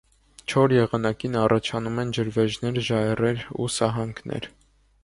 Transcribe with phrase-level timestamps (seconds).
[0.53, 4.55] Չոր եղանակին առաջանում են ջրվեժներ, ժայռեր ու սահանքներ։